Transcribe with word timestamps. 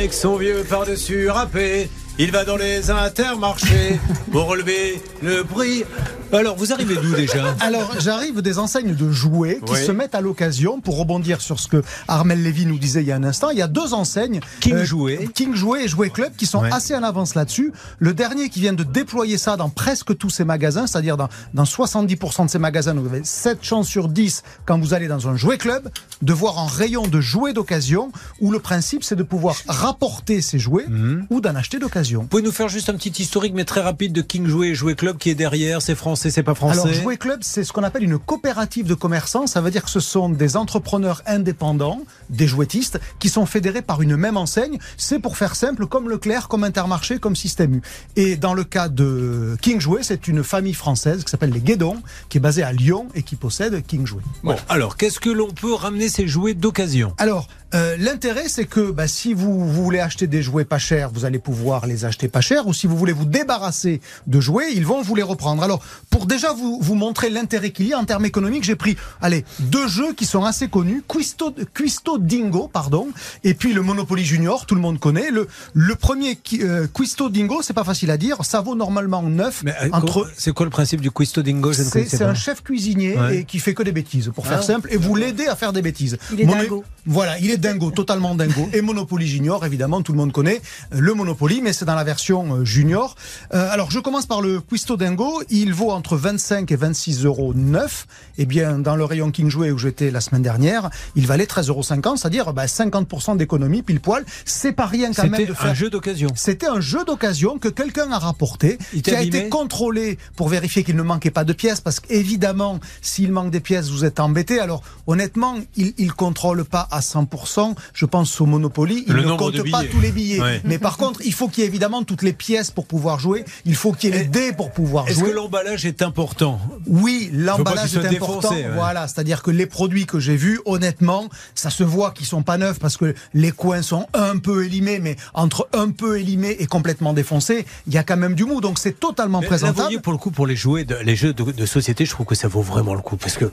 avec 0.00 0.14
son 0.14 0.36
vieux 0.36 0.64
par-dessus 0.66 1.28
râpé. 1.28 1.90
Il 2.22 2.32
va 2.32 2.44
dans 2.44 2.56
les 2.58 2.90
intermarchés 2.90 3.98
pour 4.30 4.44
relever 4.46 5.02
le 5.22 5.42
prix. 5.42 5.84
Alors, 6.32 6.54
vous 6.54 6.72
arrivez 6.72 6.94
d'où 6.94 7.12
déjà? 7.16 7.56
Alors, 7.60 7.92
j'arrive 7.98 8.40
des 8.42 8.58
enseignes 8.60 8.94
de 8.94 9.10
jouets 9.10 9.58
qui 9.66 9.72
Oui. 9.72 9.84
se 9.84 9.90
mettent 9.90 10.14
à 10.14 10.20
l'occasion, 10.20 10.80
pour 10.80 10.96
rebondir 10.98 11.40
sur 11.40 11.58
ce 11.58 11.66
que 11.66 11.82
Armel 12.06 12.40
Lévy 12.42 12.66
nous 12.66 12.78
disait 12.78 13.00
il 13.00 13.08
y 13.08 13.12
a 13.12 13.16
un 13.16 13.24
instant, 13.24 13.50
il 13.50 13.58
y 13.58 13.62
a 13.62 13.66
deux 13.66 13.94
enseignes, 13.94 14.38
King 14.60 14.84
Jouet. 14.84 15.28
King 15.34 15.54
Jouet 15.56 15.84
et 15.84 15.88
Jouet 15.88 16.10
Club, 16.10 16.30
qui 16.36 16.46
sont 16.46 16.60
Ouais. 16.60 16.68
assez 16.72 16.94
en 16.94 17.02
avance 17.02 17.34
là-dessus. 17.34 17.72
Le 17.98 18.12
dernier 18.14 18.48
qui 18.50 18.60
vient 18.60 18.74
de 18.74 18.84
déployer 18.84 19.38
ça 19.38 19.56
dans 19.56 19.70
presque 19.70 20.16
tous 20.16 20.30
ses 20.30 20.44
magasins, 20.44 20.86
c'est-à-dire 20.86 21.16
dans, 21.16 21.28
dans 21.54 21.64
70% 21.64 22.44
de 22.44 22.50
ses 22.50 22.58
magasins, 22.60 22.94
vous 22.94 23.06
avez 23.06 23.22
7 23.24 23.58
chances 23.62 23.88
sur 23.88 24.08
10 24.08 24.42
quand 24.66 24.78
vous 24.78 24.92
allez 24.94 25.08
dans 25.08 25.26
un 25.26 25.36
Jouet 25.36 25.58
Club, 25.58 25.88
de 26.22 26.32
voir 26.34 26.58
un 26.58 26.66
rayon 26.68 27.08
de 27.08 27.20
jouets 27.20 27.54
d'occasion, 27.54 28.12
où 28.40 28.52
le 28.52 28.60
principe 28.60 29.02
c'est 29.04 29.16
de 29.16 29.22
pouvoir 29.24 29.56
rapporter 29.66 30.42
ces 30.42 30.58
jouets 30.60 30.84
Mhm. 30.86 31.26
ou 31.30 31.40
d'en 31.40 31.56
acheter 31.56 31.78
d'occasion. 31.80 32.09
Vous 32.16 32.26
pouvez 32.26 32.42
nous 32.42 32.52
faire 32.52 32.68
juste 32.68 32.88
un 32.88 32.94
petit 32.94 33.22
historique, 33.22 33.54
mais 33.54 33.64
très 33.64 33.80
rapide, 33.80 34.12
de 34.12 34.22
King 34.22 34.46
Jouet 34.46 34.68
et 34.68 34.74
Jouet 34.74 34.94
Club 34.94 35.18
qui 35.18 35.30
est 35.30 35.34
derrière 35.34 35.82
C'est 35.82 35.94
français, 35.94 36.30
c'est 36.30 36.42
pas 36.42 36.54
français 36.54 36.80
Alors, 36.80 36.92
Jouet 36.92 37.16
Club, 37.16 37.40
c'est 37.42 37.64
ce 37.64 37.72
qu'on 37.72 37.82
appelle 37.82 38.04
une 38.04 38.18
coopérative 38.18 38.86
de 38.86 38.94
commerçants. 38.94 39.46
Ça 39.46 39.60
veut 39.60 39.70
dire 39.70 39.84
que 39.84 39.90
ce 39.90 40.00
sont 40.00 40.28
des 40.28 40.56
entrepreneurs 40.56 41.22
indépendants, 41.26 42.00
des 42.28 42.46
jouettistes, 42.46 43.00
qui 43.18 43.28
sont 43.28 43.46
fédérés 43.46 43.82
par 43.82 44.02
une 44.02 44.16
même 44.16 44.36
enseigne. 44.36 44.78
C'est 44.96 45.18
pour 45.18 45.36
faire 45.36 45.56
simple, 45.56 45.86
comme 45.86 46.08
Leclerc, 46.08 46.48
comme 46.48 46.64
Intermarché, 46.64 47.18
comme 47.18 47.36
Système 47.36 47.76
U. 47.76 47.82
Et 48.16 48.36
dans 48.36 48.54
le 48.54 48.64
cas 48.64 48.88
de 48.88 49.56
King 49.60 49.80
Jouet, 49.80 50.02
c'est 50.02 50.28
une 50.28 50.44
famille 50.44 50.74
française 50.74 51.24
qui 51.24 51.30
s'appelle 51.30 51.50
les 51.50 51.60
Guédon, 51.60 52.02
qui 52.28 52.38
est 52.38 52.40
basée 52.40 52.62
à 52.62 52.72
Lyon 52.72 53.08
et 53.14 53.22
qui 53.22 53.36
possède 53.36 53.84
King 53.86 54.06
Jouet. 54.06 54.22
Bon, 54.42 54.56
alors, 54.68 54.96
qu'est-ce 54.96 55.20
que 55.20 55.30
l'on 55.30 55.50
peut 55.50 55.74
ramener 55.74 56.08
ces 56.08 56.26
jouets 56.26 56.54
d'occasion? 56.54 57.14
Alors, 57.18 57.48
euh, 57.74 57.96
l'intérêt, 57.98 58.48
c'est 58.48 58.64
que 58.64 58.90
bah, 58.90 59.06
si 59.08 59.32
vous, 59.34 59.60
vous 59.66 59.84
voulez 59.84 60.00
acheter 60.00 60.26
des 60.26 60.42
jouets 60.42 60.64
pas 60.64 60.78
chers, 60.78 61.10
vous 61.10 61.24
allez 61.24 61.38
pouvoir 61.38 61.86
les 61.86 62.04
acheter 62.04 62.28
pas 62.28 62.40
chers, 62.40 62.66
ou 62.66 62.72
si 62.74 62.86
vous 62.86 62.96
voulez 62.96 63.12
vous 63.12 63.24
débarrasser 63.24 64.00
de 64.26 64.40
jouets, 64.40 64.72
ils 64.74 64.84
vont 64.86 65.02
vous 65.02 65.14
les 65.14 65.22
reprendre. 65.22 65.62
Alors, 65.62 65.80
pour 66.10 66.26
déjà 66.26 66.52
vous, 66.52 66.78
vous 66.80 66.94
montrer 66.94 67.30
l'intérêt 67.30 67.70
qu'il 67.70 67.86
y 67.86 67.92
a 67.92 67.98
en 67.98 68.04
termes 68.04 68.24
économiques, 68.24 68.64
j'ai 68.64 68.76
pris, 68.76 68.96
allez, 69.22 69.44
deux 69.60 69.86
jeux 69.88 70.12
qui 70.14 70.26
sont 70.26 70.44
assez 70.44 70.68
connus, 70.68 71.02
Quisto, 71.08 71.54
Quisto 71.76 72.18
Dingo, 72.18 72.68
pardon, 72.72 73.08
et 73.44 73.54
puis 73.54 73.72
le 73.72 73.82
Monopoly 73.82 74.24
Junior, 74.24 74.66
tout 74.66 74.74
le 74.74 74.80
monde 74.80 74.98
connaît. 74.98 75.30
Le, 75.30 75.48
le 75.74 75.94
premier, 75.94 76.38
euh, 76.60 76.86
Quisto 76.92 77.28
Dingo, 77.28 77.62
c'est 77.62 77.72
pas 77.74 77.84
facile 77.84 78.10
à 78.10 78.16
dire, 78.16 78.44
ça 78.44 78.60
vaut 78.60 78.74
normalement 78.74 79.22
9 79.22 79.62
Mais, 79.64 79.74
euh, 79.82 79.88
entre 79.92 80.28
C'est 80.36 80.52
quoi 80.52 80.66
le 80.66 80.70
principe 80.70 81.00
du 81.00 81.10
Quisto 81.10 81.42
Dingo? 81.42 81.72
Je 81.72 81.82
ne 81.82 81.88
c'est 82.06 82.22
un 82.22 82.34
chef 82.34 82.62
cuisinier 82.62 83.16
Ouais. 83.16 83.38
et 83.38 83.44
qui 83.44 83.58
fait 83.58 83.74
que 83.74 83.82
des 83.82 83.92
bêtises, 83.92 84.30
pour 84.34 84.46
faire 84.46 84.58
Ah. 84.60 84.62
simple, 84.62 84.88
et 84.92 84.96
vous 84.96 85.14
l'aidez 85.14 85.46
à 85.46 85.56
faire 85.56 85.72
des 85.72 85.82
bêtises. 85.82 86.16
Il 86.32 86.40
est 86.40 86.46
dingo. 86.46 86.84
Voilà, 87.06 87.38
il 87.38 87.50
est 87.50 87.56
dingo, 87.56 87.90
totalement 87.90 88.34
dingo. 88.34 88.68
Et 88.72 88.82
Monopoly 88.82 89.26
Junior, 89.26 89.64
évidemment, 89.64 90.02
tout 90.02 90.12
le 90.12 90.18
monde 90.18 90.32
connaît 90.32 90.60
le 90.90 91.14
Monopoly, 91.14 91.62
mais 91.62 91.72
c'est 91.72 91.84
dans 91.84 91.94
la 91.94 92.04
version 92.04 92.56
euh, 92.56 92.64
junior. 92.64 93.16
Euh, 93.54 93.68
alors, 93.70 93.90
je 93.90 93.98
commence 93.98 94.26
par 94.26 94.42
le 94.42 94.60
Quisto 94.60 94.96
Dingo. 94.96 95.42
Il 95.50 95.72
vaut 95.72 95.90
entre 95.90 96.16
25 96.16 96.70
et 96.70 96.76
26 96.76 97.24
euros 97.24 97.54
neuf. 97.54 98.06
Eh 98.38 98.46
bien, 98.46 98.78
dans 98.78 98.96
le 98.96 99.04
rayon 99.04 99.30
King 99.30 99.48
Jouet 99.48 99.70
où 99.70 99.78
j'étais 99.78 100.10
la 100.10 100.20
semaine 100.20 100.42
dernière, 100.42 100.90
il 101.16 101.26
valait 101.26 101.44
13,50 101.44 101.68
euros, 101.68 101.82
c'est-à-dire 101.82 102.52
bah, 102.52 102.66
50% 102.66 103.36
d'économie 103.36 103.82
pile 103.82 104.00
poil. 104.00 104.24
C'est 104.44 104.72
pas 104.72 104.86
rien 104.86 105.12
quand 105.12 105.28
même 105.28 105.34
C'était 105.34 105.52
un 105.60 105.74
jeu 105.74 105.90
d'occasion. 105.90 106.28
C'était 106.34 106.68
un 106.68 106.80
jeu 106.80 107.04
d'occasion 107.04 107.58
que 107.58 107.68
quelqu'un 107.68 108.12
a 108.12 108.18
rapporté, 108.18 108.78
Il 108.92 109.02
qui 109.02 109.10
a 109.10 109.22
été 109.22 109.48
contrôlé 109.48 110.18
pour 110.36 110.48
vérifier 110.48 110.84
qu'il 110.84 110.96
ne 110.96 111.02
manquait 111.02 111.30
pas 111.30 111.44
de 111.44 111.52
pièces, 111.52 111.80
parce 111.80 112.00
qu'évidemment, 112.00 112.80
s'il 113.02 113.32
manque 113.32 113.50
des 113.50 113.60
pièces, 113.60 113.88
vous 113.88 114.04
êtes 114.04 114.20
embêté. 114.20 114.60
Alors, 114.60 114.82
honnêtement, 115.06 115.56
il 115.76 115.94
ne 115.98 116.12
contrôle 116.12 116.64
pas 116.64 116.88
à 116.90 116.99
100%. 117.00 117.74
Je 117.92 118.06
pense 118.06 118.40
au 118.40 118.46
Monopoly, 118.46 119.04
il 119.06 119.12
Le 119.12 119.22
ne 119.22 119.32
compte 119.36 119.70
pas 119.70 119.84
tous 119.84 120.00
les 120.00 120.12
billets. 120.12 120.40
Ouais. 120.40 120.60
Mais 120.64 120.78
par 120.78 120.96
contre, 120.96 121.20
il 121.24 121.32
faut 121.34 121.48
qu'il 121.48 121.62
y 121.62 121.64
ait 121.64 121.68
évidemment 121.68 122.02
toutes 122.04 122.22
les 122.22 122.32
pièces 122.32 122.70
pour 122.70 122.86
pouvoir 122.86 123.18
jouer. 123.18 123.44
Il 123.64 123.74
faut 123.74 123.92
qu'il 123.92 124.12
y 124.14 124.16
ait 124.16 124.18
les 124.20 124.24
dés 124.24 124.52
pour 124.52 124.70
pouvoir 124.72 125.08
Est-ce 125.08 125.18
jouer. 125.20 125.30
que 125.30 125.34
l'emballage 125.34 125.86
est 125.86 126.02
important? 126.02 126.60
Oui, 126.86 127.30
l'emballage 127.32 127.94
est 127.96 127.98
important. 127.98 128.10
défoncé, 128.50 128.54
ouais. 128.66 128.74
Voilà, 128.74 129.08
c'est-à-dire 129.08 129.42
que 129.42 129.50
les 129.50 129.66
produits 129.66 130.06
que 130.06 130.18
j'ai 130.20 130.36
vus, 130.36 130.60
honnêtement, 130.64 131.28
ça 131.54 131.70
se 131.70 131.82
voit 131.84 132.10
qu'ils 132.12 132.26
sont 132.26 132.42
pas 132.42 132.58
neufs 132.58 132.78
parce 132.78 132.96
que 132.96 133.14
les 133.34 133.50
coins 133.52 133.82
sont 133.82 134.06
un 134.14 134.38
peu 134.38 134.64
élimés, 134.64 134.98
mais 135.00 135.16
entre 135.34 135.68
un 135.72 135.90
peu 135.90 136.18
élimés 136.18 136.56
et 136.58 136.66
complètement 136.66 137.12
défoncés, 137.12 137.66
il 137.86 137.94
y 137.94 137.98
a 137.98 138.02
quand 138.04 138.16
même 138.16 138.34
du 138.34 138.44
mou, 138.44 138.60
donc 138.60 138.78
c'est 138.78 138.98
totalement 138.98 139.40
Mais 139.40 139.46
Là, 139.46 139.48
vous 139.48 139.58
présentable. 139.58 139.82
voyez, 139.82 139.98
pour 139.98 140.12
le 140.12 140.18
coup, 140.18 140.30
pour 140.30 140.46
les 140.46 140.56
jouets, 140.56 140.86
les 141.04 141.16
jeux 141.16 141.32
de, 141.32 141.42
de 141.52 141.66
société, 141.66 142.04
je 142.04 142.10
trouve 142.10 142.26
que 142.26 142.34
ça 142.34 142.48
vaut 142.48 142.62
vraiment 142.62 142.94
le 142.94 143.00
coup. 143.00 143.16
Parce 143.16 143.36
que 143.36 143.50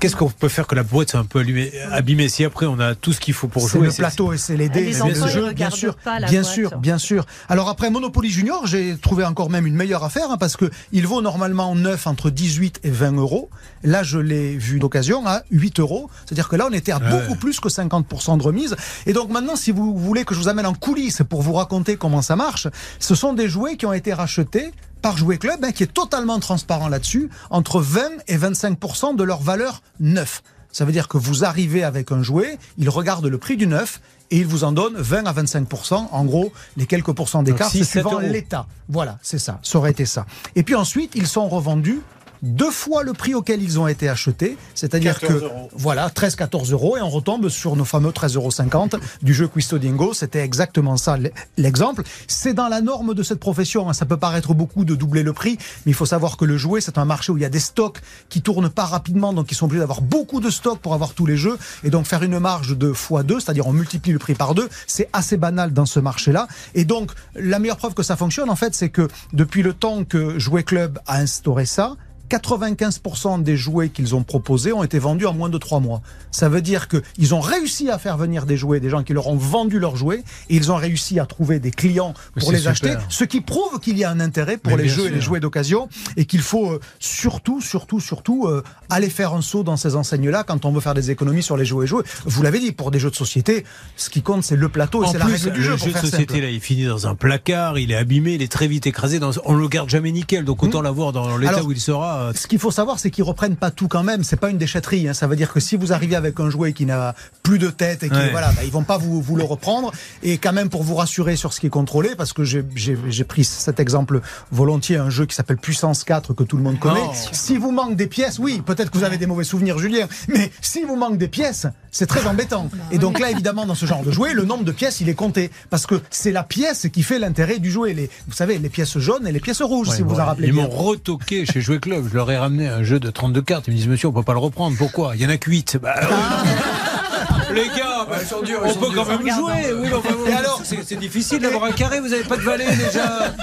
qu'est-ce 0.00 0.16
qu'on 0.16 0.28
peut 0.30 0.48
faire 0.48 0.66
que 0.66 0.74
la 0.74 0.82
boîte 0.82 1.10
soit 1.10 1.20
un 1.20 1.24
peu 1.24 1.40
allumée, 1.40 1.72
abîmée 1.90 2.28
si 2.28 2.44
après 2.44 2.66
on 2.66 2.78
a 2.80 2.94
tout 2.94 3.12
ce 3.12 3.20
qu'il 3.20 3.34
faut 3.34 3.48
pour 3.48 3.62
C'est 3.62 3.78
jouer 3.78 3.86
le 3.88 3.92
plateau 3.92 4.32
et 4.32 4.38
c'est 4.38 4.56
les 4.56 4.68
dés, 4.68 4.84
les 4.84 4.92
c'est 4.94 5.02
enfants, 5.02 5.26
le 5.26 5.30
jeu, 5.30 5.52
bien 5.52 5.70
sûr, 5.70 5.96
pas 5.96 6.18
la 6.20 6.28
bien 6.28 6.42
boîte. 6.42 6.52
sûr, 6.54 6.78
bien 6.78 6.98
sûr. 6.98 7.26
Alors 7.48 7.68
après 7.68 7.90
Monopoly 7.90 8.30
Junior, 8.30 8.66
j'ai 8.66 8.96
trouvé 8.96 9.24
encore 9.24 9.50
même 9.50 9.66
une 9.66 9.74
meilleure 9.76 10.04
affaire 10.04 10.30
hein, 10.30 10.36
parce 10.38 10.56
que 10.56 10.70
il 10.92 11.06
vaut 11.06 11.20
normalement 11.22 11.74
neuf 11.74 12.06
entre 12.06 12.30
18 12.30 12.80
et 12.84 12.90
20 12.90 13.12
euros. 13.16 13.50
Là, 13.84 14.02
je 14.02 14.18
l'ai 14.18 14.56
vu 14.56 14.78
d'occasion 14.78 15.26
à 15.26 15.42
8 15.50 15.80
euros. 15.80 16.08
C'est-à-dire 16.24 16.48
que 16.48 16.56
là, 16.56 16.66
on 16.70 16.72
était 16.72 16.92
à 16.92 16.98
Ouais. 17.02 17.10
beaucoup 17.10 17.34
plus 17.34 17.58
que 17.58 17.68
50% 17.68 18.38
de 18.38 18.42
remise. 18.44 18.76
Et 19.06 19.12
donc 19.12 19.28
maintenant, 19.30 19.56
si 19.56 19.72
vous 19.72 19.96
voulez 19.98 20.24
que 20.24 20.34
je 20.34 20.40
vous 20.40 20.48
amène 20.48 20.66
en 20.66 20.74
coulisses 20.74 21.22
pour 21.28 21.42
vous 21.42 21.52
raconter 21.54 21.96
comment 21.96 22.22
ça 22.22 22.36
marche, 22.36 22.68
ce 23.00 23.14
sont 23.16 23.32
des 23.32 23.48
jouets 23.48 23.76
qui 23.76 23.86
ont 23.86 23.92
été 23.92 24.12
rachetés 24.14 24.70
par 25.02 25.16
Jouet 25.16 25.38
Club, 25.38 25.64
hein, 25.64 25.72
qui 25.72 25.82
est 25.82 25.92
totalement 25.92 26.38
transparent 26.38 26.88
là-dessus, 26.88 27.28
entre 27.50 27.80
20 27.80 28.00
et 28.28 28.38
25% 28.38 29.16
de 29.16 29.24
leur 29.24 29.42
valeur 29.42 29.82
neuf. 30.00 30.42
Ça 30.70 30.86
veut 30.86 30.92
dire 30.92 31.08
que 31.08 31.18
vous 31.18 31.44
arrivez 31.44 31.84
avec 31.84 32.12
un 32.12 32.22
jouet, 32.22 32.58
il 32.78 32.88
regarde 32.88 33.26
le 33.26 33.36
prix 33.36 33.58
du 33.58 33.66
neuf 33.66 34.00
et 34.30 34.38
il 34.38 34.46
vous 34.46 34.64
en 34.64 34.72
donne 34.72 34.94
20 34.96 35.26
à 35.26 35.32
25%. 35.34 36.08
En 36.10 36.24
gros, 36.24 36.50
les 36.78 36.86
quelques 36.86 37.12
pourcents 37.12 37.42
d'écart, 37.42 37.70
c'est 37.70 37.84
suivant 37.84 38.18
l'état. 38.18 38.66
Voilà, 38.88 39.18
c'est 39.22 39.38
ça. 39.38 39.58
Ça 39.62 39.76
aurait 39.76 39.90
été 39.90 40.06
ça. 40.06 40.24
Et 40.56 40.62
puis 40.62 40.74
ensuite, 40.74 41.12
ils 41.14 41.26
sont 41.26 41.46
revendus 41.46 42.00
deux 42.42 42.70
fois 42.70 43.02
le 43.04 43.12
prix 43.12 43.34
auquel 43.34 43.62
ils 43.62 43.78
ont 43.78 43.86
été 43.86 44.08
achetés, 44.08 44.56
c'est-à-dire 44.74 45.20
que 45.20 45.26
14 45.26 45.42
euros. 45.44 45.68
voilà 45.76 46.08
13-14 46.08 46.72
euros 46.72 46.96
et 46.96 47.00
on 47.00 47.08
retombe 47.08 47.48
sur 47.48 47.76
nos 47.76 47.84
fameux 47.84 48.10
13,50 48.10 48.36
euros 48.36 49.04
du 49.22 49.32
jeu 49.32 49.46
Quisto 49.48 49.78
Dingo. 49.78 50.12
C'était 50.12 50.40
exactement 50.40 50.96
ça 50.96 51.16
l'exemple. 51.56 52.02
C'est 52.26 52.54
dans 52.54 52.68
la 52.68 52.80
norme 52.80 53.14
de 53.14 53.22
cette 53.22 53.38
profession. 53.38 53.88
hein. 53.88 53.92
Ça 53.92 54.06
peut 54.06 54.16
paraître 54.16 54.54
beaucoup 54.54 54.84
de 54.84 54.94
doubler 54.94 55.22
le 55.22 55.32
prix, 55.32 55.56
mais 55.86 55.92
il 55.92 55.94
faut 55.94 56.06
savoir 56.06 56.36
que 56.36 56.44
le 56.44 56.56
jouet 56.56 56.80
c'est 56.80 56.98
un 56.98 57.04
marché 57.04 57.30
où 57.32 57.36
il 57.36 57.42
y 57.42 57.46
a 57.46 57.48
des 57.50 57.60
stocks 57.60 58.00
qui 58.28 58.42
tournent 58.42 58.70
pas 58.70 58.84
rapidement, 58.84 59.32
donc 59.32 59.52
ils 59.52 59.54
sont 59.54 59.66
obligés 59.66 59.80
d'avoir 59.80 60.02
beaucoup 60.02 60.40
de 60.40 60.50
stocks 60.50 60.80
pour 60.80 60.94
avoir 60.94 61.14
tous 61.14 61.26
les 61.26 61.36
jeux 61.36 61.58
et 61.84 61.90
donc 61.90 62.06
faire 62.06 62.22
une 62.22 62.38
marge 62.38 62.76
de 62.76 62.92
x2, 62.92 63.40
c'est-à-dire 63.40 63.66
on 63.66 63.72
multiplie 63.72 64.12
le 64.12 64.18
prix 64.18 64.34
par 64.34 64.54
deux. 64.54 64.68
C'est 64.86 65.08
assez 65.12 65.36
banal 65.36 65.72
dans 65.72 65.86
ce 65.86 66.00
marché-là. 66.00 66.48
Et 66.74 66.84
donc 66.84 67.12
la 67.36 67.58
meilleure 67.60 67.76
preuve 67.76 67.94
que 67.94 68.02
ça 68.02 68.16
fonctionne 68.16 68.50
en 68.50 68.56
fait, 68.56 68.74
c'est 68.74 68.88
que 68.90 69.06
depuis 69.32 69.62
le 69.62 69.74
temps 69.74 70.04
que 70.04 70.38
Jouet 70.38 70.64
Club 70.64 70.98
a 71.06 71.18
instauré 71.18 71.66
ça. 71.66 71.96
95% 72.32 73.42
des 73.42 73.56
jouets 73.56 73.90
qu'ils 73.90 74.14
ont 74.14 74.22
proposés 74.22 74.72
ont 74.72 74.82
été 74.82 74.98
vendus 74.98 75.26
en 75.26 75.34
moins 75.34 75.48
de 75.48 75.58
3 75.58 75.80
mois. 75.80 76.00
Ça 76.30 76.48
veut 76.48 76.62
dire 76.62 76.88
qu'ils 76.88 77.34
ont 77.34 77.40
réussi 77.40 77.90
à 77.90 77.98
faire 77.98 78.16
venir 78.16 78.46
des 78.46 78.56
jouets, 78.56 78.80
des 78.80 78.90
gens 78.90 79.02
qui 79.02 79.12
leur 79.12 79.26
ont 79.28 79.36
vendu 79.36 79.78
leurs 79.78 79.96
jouets, 79.96 80.24
et 80.48 80.56
ils 80.56 80.70
ont 80.72 80.76
réussi 80.76 81.18
à 81.20 81.26
trouver 81.26 81.58
des 81.58 81.70
clients 81.70 82.14
pour 82.38 82.52
les 82.52 82.58
super. 82.58 82.72
acheter, 82.72 82.94
ce 83.08 83.24
qui 83.24 83.40
prouve 83.40 83.80
qu'il 83.80 83.98
y 83.98 84.04
a 84.04 84.10
un 84.10 84.20
intérêt 84.20 84.56
pour 84.56 84.76
Mais 84.76 84.84
les 84.84 84.88
jeux 84.88 85.06
et 85.06 85.10
les 85.10 85.20
jouets 85.20 85.40
d'occasion, 85.40 85.88
et 86.16 86.24
qu'il 86.24 86.40
faut 86.40 86.72
euh, 86.72 86.80
surtout, 86.98 87.60
surtout, 87.60 88.00
surtout 88.00 88.46
euh, 88.46 88.62
aller 88.88 89.10
faire 89.10 89.34
un 89.34 89.42
saut 89.42 89.62
dans 89.62 89.76
ces 89.76 89.96
enseignes-là 89.96 90.44
quand 90.44 90.64
on 90.64 90.72
veut 90.72 90.80
faire 90.80 90.94
des 90.94 91.10
économies 91.10 91.42
sur 91.42 91.56
les 91.56 91.64
jouets 91.64 91.84
et 91.84 91.88
jouets. 91.88 92.04
Vous 92.24 92.42
l'avez 92.42 92.60
dit, 92.60 92.72
pour 92.72 92.90
des 92.90 92.98
jeux 92.98 93.10
de 93.10 93.16
société, 93.16 93.64
ce 93.96 94.10
qui 94.10 94.22
compte 94.22 94.44
c'est 94.44 94.56
le 94.56 94.68
plateau 94.68 95.04
et 95.04 95.08
c'est 95.08 95.18
la 95.18 95.26
règle 95.26 95.52
du 95.52 95.58
le 95.58 95.64
jeu. 95.64 95.76
pour 95.76 95.86
de 95.88 95.92
société, 95.92 96.34
simple. 96.34 96.40
là, 96.40 96.50
il 96.50 96.60
finit 96.60 96.86
dans 96.86 97.06
un 97.06 97.14
placard, 97.14 97.78
il 97.78 97.92
est 97.92 97.96
abîmé, 97.96 98.34
il 98.34 98.42
est 98.42 98.50
très 98.50 98.68
vite 98.68 98.86
écrasé. 98.86 99.18
Dans... 99.18 99.32
On 99.44 99.54
le 99.54 99.68
garde 99.68 99.90
jamais 99.90 100.12
nickel, 100.12 100.44
donc 100.44 100.62
autant 100.62 100.82
l'avoir 100.82 101.12
dans 101.12 101.36
l'état 101.36 101.52
Hmm. 101.60 101.66
Où 101.66 101.72
il 101.72 101.80
sera. 101.80 102.21
Euh, 102.28 102.32
Ce 102.34 102.46
qu'il 102.46 102.58
faut 102.58 102.70
savoir, 102.70 102.98
c'est 102.98 103.10
qu'ils 103.10 103.24
reprennent 103.24 103.56
pas 103.56 103.70
tout 103.70 103.88
quand 103.88 104.02
même. 104.02 104.24
C'est 104.24 104.36
pas 104.36 104.48
une 104.50 104.58
déchetterie. 104.58 105.08
hein. 105.08 105.14
Ça 105.14 105.26
veut 105.26 105.36
dire 105.36 105.52
que 105.52 105.60
si 105.60 105.76
vous 105.76 105.92
arrivez 105.92 106.16
avec 106.16 106.38
un 106.40 106.50
jouet 106.50 106.72
qui 106.72 106.86
n'a 106.86 107.14
plus 107.42 107.58
de 107.58 107.68
tête 107.70 108.02
et 108.02 108.08
qui 108.08 108.14
Ouais. 108.16 108.30
voilà, 108.30 108.52
bah, 108.52 108.62
ils 108.64 108.70
vont 108.72 108.84
pas 108.84 108.98
vous, 108.98 109.20
vous 109.20 109.36
le 109.36 109.44
reprendre. 109.44 109.92
Et 110.22 110.38
quand 110.38 110.52
même 110.52 110.68
pour 110.68 110.82
vous 110.82 110.94
rassurer 110.94 111.36
sur 111.36 111.52
ce 111.52 111.60
qui 111.60 111.66
est 111.66 111.70
contrôlé, 111.70 112.10
parce 112.16 112.32
que 112.32 112.44
j'ai- 112.44 112.64
j'ai 112.74 112.96
j'ai 113.08 113.24
pris 113.24 113.44
cet 113.44 113.80
exemple 113.80 114.20
volontiers, 114.50 114.96
un 114.96 115.10
jeu 115.10 115.26
qui 115.26 115.34
s'appelle 115.34 115.56
Puissance 115.58 116.04
4 116.04 116.34
que 116.34 116.44
tout 116.44 116.56
le 116.56 116.62
monde 116.62 116.78
connaît. 116.78 117.00
Si 117.32 117.56
vous 117.56 117.72
manque 117.72 117.96
des 117.96 118.06
pièces, 118.06 118.38
oui, 118.38 118.62
peut-être 118.64 118.90
que 118.90 118.98
vous 118.98 119.04
avez 119.04 119.18
des 119.18 119.26
mauvais 119.26 119.44
souvenirs, 119.44 119.78
Julien, 119.78 120.06
mais 120.28 120.50
si 120.60 120.82
vous 120.84 120.96
manque 120.96 121.18
des 121.18 121.28
pièces, 121.28 121.66
c'est 121.90 122.06
très 122.06 122.26
embêtant. 122.26 122.70
Et 122.90 122.98
donc 122.98 123.18
là, 123.18 123.30
évidemment, 123.30 123.66
dans 123.66 123.74
ce 123.74 123.86
genre 123.86 124.02
de 124.02 124.10
jouet, 124.10 124.32
le 124.34 124.44
nombre 124.44 124.64
de 124.64 124.72
pièces, 124.72 125.00
il 125.00 125.08
est 125.08 125.14
compté, 125.14 125.50
parce 125.70 125.86
que 125.86 126.00
c'est 126.10 126.32
la 126.32 126.42
pièce 126.42 126.86
qui 126.92 127.02
fait 127.02 127.18
l'intérêt 127.18 127.58
du 127.58 127.70
jouet. 127.70 127.92
Les, 127.94 128.10
vous 128.26 128.34
savez, 128.34 128.58
les 128.58 128.68
pièces 128.68 128.98
jaunes 128.98 129.26
et 129.26 129.32
les 129.32 129.40
pièces 129.40 129.62
rouges, 129.62 129.90
si 129.90 130.02
vous 130.02 130.10
vous 130.14 130.20
en 130.20 130.24
rappelez 130.26 130.48
Ils 130.48 130.54
bien. 130.54 130.64
m'ont 130.64 130.70
retoqué 130.70 131.44
chez 131.46 131.60
Jouet 131.60 131.78
Club. 131.80 132.08
Je 132.12 132.18
leur 132.18 132.30
ai 132.30 132.36
ramené 132.36 132.68
un 132.68 132.82
jeu 132.82 133.00
de 133.00 133.08
32 133.08 133.40
cartes. 133.40 133.68
Ils 133.68 133.70
me 133.70 133.76
disent, 133.76 133.88
monsieur, 133.88 134.08
on 134.08 134.12
peut 134.12 134.22
pas 134.22 134.34
le 134.34 134.38
reprendre. 134.38 134.76
Pourquoi? 134.76 135.12
Il 135.16 135.22
y 135.22 135.26
en 135.26 135.30
a 135.30 135.38
que 135.38 135.50
8. 135.50 135.78
Bah, 135.80 135.94
Les 137.54 137.68
gars, 137.68 138.06
bah, 138.06 138.16
on 138.64 138.74
peut 138.74 138.86
quand 138.94 139.06
même 139.06 139.20
jouer. 139.20 139.72
Oui, 139.74 139.88
et 140.28 140.32
alors, 140.34 140.41
c'est 140.64 140.98
difficile 140.98 141.40
d'avoir 141.40 141.64
un 141.64 141.72
carré, 141.72 142.00
vous 142.00 142.08
n'avez 142.08 142.24
pas 142.24 142.36
de 142.36 142.42
valet 142.42 142.66
déjà. 142.76 143.34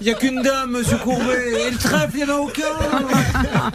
Il 0.00 0.06
n'y 0.06 0.12
a 0.12 0.14
qu'une 0.14 0.42
dame, 0.42 0.72
monsieur 0.72 0.96
Courbet. 0.98 1.66
Et 1.66 1.70
le 1.70 1.76
trèfle, 1.76 2.16
il 2.18 2.24
n'y 2.24 2.30
en 2.30 2.36
a 2.36 2.38
aucun. 2.38 2.62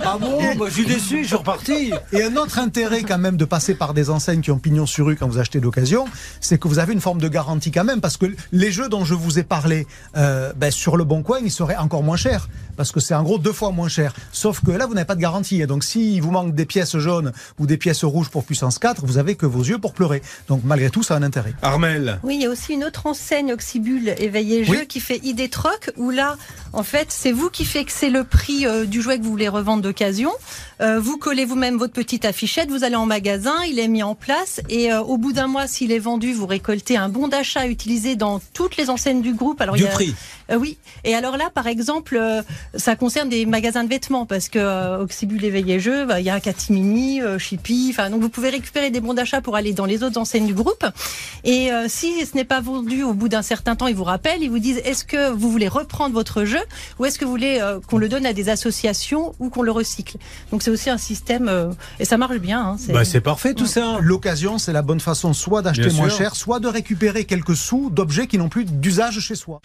Ah 0.03 0.17
bon? 0.19 0.39
Bah, 0.55 0.65
Je 0.67 0.73
suis 0.73 0.85
déçu, 0.85 1.23
je 1.23 1.27
suis 1.27 1.35
reparti. 1.35 1.91
Et 2.11 2.23
un 2.23 2.35
autre 2.35 2.59
intérêt 2.59 3.03
quand 3.03 3.17
même 3.17 3.37
de 3.37 3.45
passer 3.45 3.75
par 3.75 3.93
des 3.93 4.09
enseignes 4.09 4.41
qui 4.41 4.51
ont 4.51 4.59
pignon 4.59 4.85
sur 4.85 5.07
rue 5.07 5.15
quand 5.15 5.27
vous 5.27 5.39
achetez 5.39 5.59
d'occasion, 5.59 6.05
c'est 6.41 6.57
que 6.57 6.67
vous 6.67 6.79
avez 6.79 6.93
une 6.93 7.01
forme 7.01 7.19
de 7.19 7.27
garantie 7.27 7.71
quand 7.71 7.83
même, 7.83 8.01
parce 8.01 8.17
que 8.17 8.25
les 8.51 8.71
jeux 8.71 8.89
dont 8.89 9.05
je 9.05 9.13
vous 9.13 9.39
ai 9.39 9.43
parlé 9.43 9.87
euh, 10.17 10.51
ben, 10.55 10.71
sur 10.71 10.97
le 10.97 11.03
Bon 11.03 11.23
Coin, 11.23 11.39
ils 11.43 11.51
seraient 11.51 11.77
encore 11.77 12.03
moins 12.03 12.17
chers, 12.17 12.49
parce 12.77 12.91
que 12.91 12.99
c'est 12.99 13.13
en 13.15 13.23
gros 13.23 13.37
deux 13.37 13.53
fois 13.53 13.71
moins 13.71 13.89
cher. 13.89 14.13
Sauf 14.31 14.63
que 14.63 14.71
là, 14.71 14.85
vous 14.85 14.93
n'avez 14.93 15.05
pas 15.05 15.15
de 15.15 15.21
garantie. 15.21 15.61
Et 15.61 15.67
donc, 15.67 15.83
s'il 15.83 16.21
vous 16.21 16.31
manque 16.31 16.55
des 16.55 16.65
pièces 16.65 16.97
jaunes 16.97 17.31
ou 17.59 17.65
des 17.65 17.77
pièces 17.77 18.03
rouges 18.03 18.29
pour 18.29 18.43
puissance 18.43 18.79
4, 18.79 19.05
vous 19.05 19.17
avez 19.17 19.35
que 19.35 19.45
vos 19.45 19.63
yeux 19.63 19.77
pour 19.77 19.93
pleurer. 19.93 20.21
Donc, 20.47 20.61
malgré 20.63 20.89
tout, 20.89 21.03
ça 21.03 21.15
a 21.15 21.17
un 21.17 21.23
intérêt. 21.23 21.53
Armel. 21.61 22.19
Oui, 22.23 22.35
il 22.35 22.41
y 22.41 22.45
a 22.45 22.49
aussi 22.49 22.73
une 22.73 22.83
autre 22.83 22.88
enseigne 23.05 23.53
Oxybul 23.53 24.15
Éveillé 24.17 24.63
Jeu 24.63 24.85
qui 24.85 24.99
fait 24.99 25.19
ID 25.23 25.49
Troc, 25.49 25.91
où 25.97 26.09
là, 26.09 26.37
en 26.73 26.83
fait, 26.83 27.07
c'est 27.09 27.31
vous 27.31 27.49
qui 27.49 27.65
fixez 27.65 28.09
le 28.09 28.23
prix 28.23 28.65
euh, 28.65 28.85
du 28.85 29.01
jouet 29.01 29.17
que 29.17 29.23
vous 29.23 29.31
voulez 29.31 29.49
revendre 29.49 29.81
d'occasion. 29.81 30.31
Euh, 30.81 30.99
vous 30.99 31.17
collez 31.17 31.43
vous-même 31.43 31.77
votre 31.77 31.91
petite 31.91 32.23
affichette, 32.23 32.69
vous 32.69 32.85
allez 32.85 32.95
en 32.95 33.05
magasin, 33.05 33.55
il 33.69 33.79
est 33.79 33.89
mis 33.89 34.01
en 34.01 34.15
place 34.15 34.61
et 34.69 34.93
euh, 34.93 35.01
au 35.01 35.17
bout 35.17 35.33
d'un 35.33 35.47
mois, 35.47 35.67
s'il 35.67 35.91
est 35.91 35.99
vendu, 35.99 36.31
vous 36.31 36.47
récoltez 36.47 36.95
un 36.95 37.09
bon 37.09 37.27
d'achat 37.27 37.67
utilisé 37.67 38.15
dans 38.15 38.39
toutes 38.53 38.77
les 38.77 38.89
enseignes 38.89 39.21
du 39.21 39.33
groupe. 39.33 39.59
Alors, 39.59 39.75
du 39.75 39.85
prix 39.85 40.15
euh, 40.51 40.55
Oui. 40.55 40.77
Et 41.03 41.15
alors 41.15 41.35
là, 41.35 41.49
par 41.53 41.67
exemple, 41.67 42.19
ça 42.75 42.95
concerne 42.95 43.27
des 43.27 43.45
magasins 43.45 43.83
de 43.83 43.89
vêtements 43.89 44.25
parce 44.25 44.47
que 44.47 45.01
Oxybul 45.01 45.43
Éveillé 45.43 45.81
Jeu, 45.81 46.05
bah, 46.05 46.21
il 46.21 46.25
y 46.25 46.29
a 46.29 46.39
Catimini, 46.39 47.19
Chippy, 47.37 47.89
enfin 47.91 48.09
donc 48.09 48.21
vous 48.21 48.29
pouvez 48.29 48.49
récupérer 48.49 48.89
des 48.89 49.01
bons 49.01 49.13
d'achat 49.13 49.41
pour 49.41 49.55
aller 49.55 49.73
dans 49.73 49.85
les 49.85 50.03
autres 50.03 50.17
enseignes 50.17 50.47
du 50.47 50.53
groupe. 50.53 50.85
Et 51.43 51.69
si 51.87 52.25
ce 52.25 52.35
n'est 52.35 52.45
pas 52.45 52.61
au 52.79 53.13
bout 53.13 53.29
d'un 53.29 53.41
certain 53.41 53.75
temps, 53.75 53.87
ils 53.87 53.95
vous 53.95 54.03
rappellent, 54.03 54.41
ils 54.41 54.49
vous 54.49 54.59
disent 54.59 54.81
est-ce 54.83 55.03
que 55.03 55.31
vous 55.31 55.51
voulez 55.51 55.67
reprendre 55.67 56.13
votre 56.13 56.45
jeu 56.45 56.59
ou 56.97 57.05
est-ce 57.05 57.19
que 57.19 57.25
vous 57.25 57.31
voulez 57.31 57.61
qu'on 57.87 57.97
le 57.97 58.09
donne 58.09 58.25
à 58.25 58.33
des 58.33 58.49
associations 58.49 59.35
ou 59.39 59.49
qu'on 59.49 59.61
le 59.61 59.71
recycle? 59.71 60.17
Donc 60.51 60.63
c'est 60.63 60.71
aussi 60.71 60.89
un 60.89 60.97
système 60.97 61.51
et 61.99 62.05
ça 62.05 62.17
marche 62.17 62.37
bien. 62.37 62.61
Hein, 62.61 62.77
bah, 62.89 63.05
c'est 63.05 63.21
parfait 63.21 63.53
tout 63.53 63.65
ça. 63.65 63.97
L'occasion, 64.01 64.57
c'est 64.57 64.73
la 64.73 64.81
bonne 64.81 64.99
façon 64.99 65.33
soit 65.33 65.61
d'acheter 65.61 65.91
moins 65.91 66.09
cher, 66.09 66.35
soit 66.35 66.59
de 66.59 66.67
récupérer 66.67 67.25
quelques 67.25 67.55
sous 67.55 67.89
d'objets 67.89 68.27
qui 68.27 68.37
n'ont 68.37 68.49
plus 68.49 68.65
d'usage 68.65 69.19
chez 69.19 69.35
soi. 69.35 69.61